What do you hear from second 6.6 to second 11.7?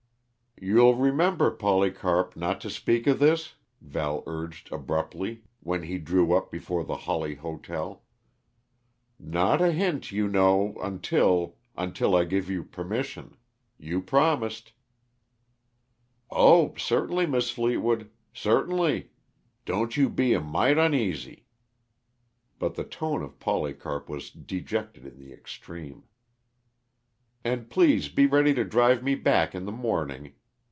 the Hawley Hotel. "Not a hint, you know until